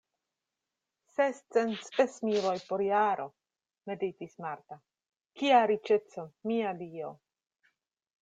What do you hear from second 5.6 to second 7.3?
riĉeco, mia Dio!